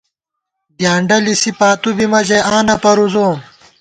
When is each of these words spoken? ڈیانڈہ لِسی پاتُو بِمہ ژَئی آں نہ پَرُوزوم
ڈیانڈہ 0.77 1.17
لِسی 1.25 1.51
پاتُو 1.59 1.89
بِمہ 1.97 2.21
ژَئی 2.27 2.41
آں 2.53 2.63
نہ 2.67 2.75
پَرُوزوم 2.83 3.37